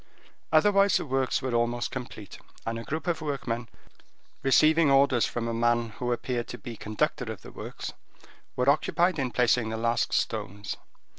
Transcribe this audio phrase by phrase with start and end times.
[0.51, 3.69] Otherwise, the works were almost complete, and a group of workmen,
[4.41, 7.93] receiving orders from a man who appeared to be conductor of the works,
[8.55, 10.75] were occupied in placing the last stones.